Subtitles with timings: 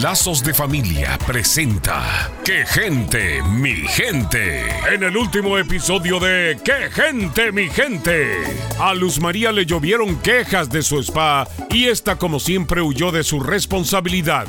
[0.00, 4.64] Lazos de Familia presenta ¡Qué gente, mi gente!
[4.92, 8.36] En el último episodio de ¡Qué gente, mi gente!
[8.80, 13.22] A Luz María le llovieron quejas de su spa y esta como siempre huyó de
[13.22, 14.46] su responsabilidad.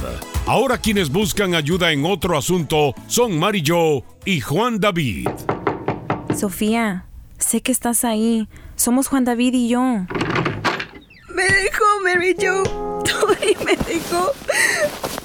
[0.48, 5.30] Ahora quienes buscan ayuda en otro asunto son Mari Jo y Juan David.
[6.36, 7.06] Sofía,
[7.38, 8.48] sé que estás ahí.
[8.76, 9.82] Somos Juan David y yo.
[9.82, 12.95] Me dejó Mary Jo.
[13.22, 14.32] Tori me dejó.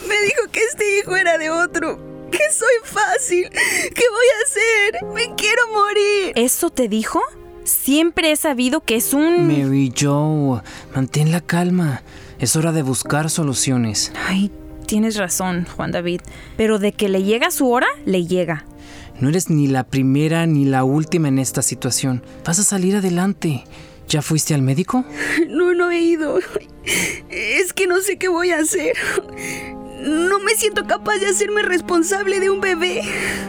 [0.07, 1.99] Me dijo que este hijo era de otro.
[2.31, 3.49] Que soy fácil.
[3.51, 5.15] ¿Qué voy a hacer?
[5.15, 6.33] Me quiero morir.
[6.37, 7.21] ¿Eso te dijo?
[7.65, 9.47] Siempre he sabido que es un...
[9.47, 10.63] Mary Jo,
[10.95, 12.03] mantén la calma.
[12.39, 14.13] Es hora de buscar soluciones.
[14.27, 14.51] Ay,
[14.87, 16.21] tienes razón, Juan David.
[16.57, 18.65] Pero de que le llega su hora, le llega.
[19.21, 22.23] No eres ni la primera ni la última en esta situación.
[22.45, 23.65] Vas a salir adelante.
[24.11, 25.05] ¿Ya fuiste al médico?
[25.49, 26.39] No, no he ido.
[27.31, 28.97] Es que no sé qué voy a hacer.
[30.03, 33.03] No me siento capaz de hacerme responsable de un bebé.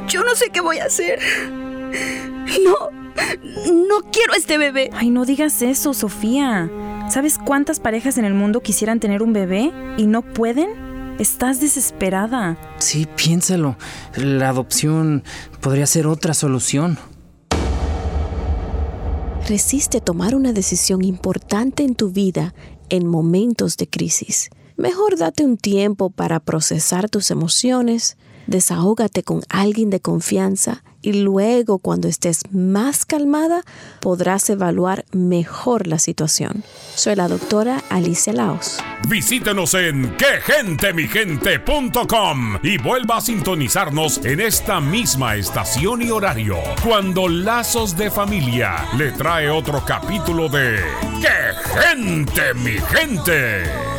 [0.07, 1.19] Yo no sé qué voy a hacer.
[2.63, 2.75] No,
[3.71, 4.89] no quiero este bebé.
[4.93, 6.69] Ay, no digas eso, Sofía.
[7.09, 10.69] ¿Sabes cuántas parejas en el mundo quisieran tener un bebé y no pueden?
[11.19, 12.57] Estás desesperada.
[12.77, 13.77] Sí, piénsalo.
[14.15, 15.23] La adopción
[15.59, 16.97] podría ser otra solución.
[19.47, 22.53] Resiste tomar una decisión importante en tu vida
[22.89, 24.49] en momentos de crisis.
[24.77, 31.79] Mejor date un tiempo para procesar tus emociones, desahógate con alguien de confianza y luego
[31.79, 33.63] cuando estés más calmada
[33.99, 36.63] podrás evaluar mejor la situación.
[36.95, 38.77] Soy la doctora Alicia Laos.
[39.09, 47.97] Visítenos en quegentemigente.com y vuelva a sintonizarnos en esta misma estación y horario cuando Lazos
[47.97, 50.79] de Familia le trae otro capítulo de
[51.21, 51.29] ¡Qué
[51.79, 53.90] gente, mi gente!